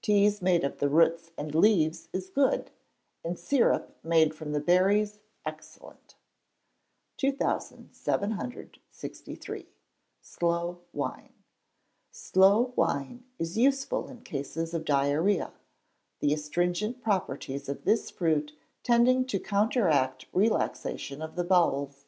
Tea 0.00 0.32
made 0.40 0.64
of 0.64 0.78
the 0.78 0.88
roots 0.88 1.30
and 1.36 1.54
leaves 1.54 2.08
is 2.10 2.30
good; 2.30 2.70
and 3.22 3.38
syrup 3.38 3.94
made 4.02 4.34
from 4.34 4.52
the 4.52 4.58
berries 4.60 5.18
excellent. 5.44 6.14
2763. 7.18 9.66
Sloe 10.22 10.80
Wine. 10.94 11.34
Sloe 12.10 12.72
wine 12.74 13.26
is 13.38 13.58
useful 13.58 14.08
in 14.08 14.22
cases 14.22 14.72
of 14.72 14.86
diarrhoea, 14.86 15.52
the 16.20 16.32
astringent 16.32 17.02
properties 17.02 17.68
of 17.68 17.84
this 17.84 18.08
fruit 18.08 18.52
tending 18.82 19.26
to 19.26 19.38
counteract 19.38 20.24
relaxation 20.32 21.20
of 21.20 21.36
the 21.36 21.44
bowels. 21.44 22.06